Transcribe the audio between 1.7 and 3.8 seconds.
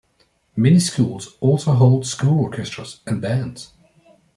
hold school orchestras and bands.